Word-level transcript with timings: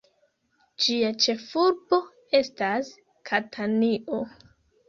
Ĝia 0.85 1.11
ĉefurbo 1.25 2.01
estas 2.39 2.91
Katanio. 3.33 4.25